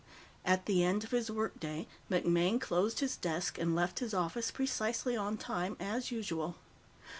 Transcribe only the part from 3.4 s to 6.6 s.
and left his office precisely on time, as usual.